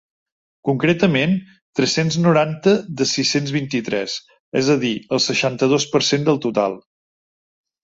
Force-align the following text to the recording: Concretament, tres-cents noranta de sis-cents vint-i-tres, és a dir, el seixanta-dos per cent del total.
Concretament, 0.67 1.35
tres-cents 1.79 2.17
noranta 2.23 2.73
de 3.03 3.07
sis-cents 3.13 3.53
vint-i-tres, 3.57 4.17
és 4.63 4.73
a 4.77 4.79
dir, 4.87 4.93
el 5.19 5.23
seixanta-dos 5.29 5.89
per 5.95 6.05
cent 6.11 6.29
del 6.33 6.45
total. 6.49 6.83